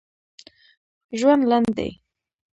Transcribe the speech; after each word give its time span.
ژوند 1.19 1.41
لنډ 1.49 1.67
دی 1.77 1.89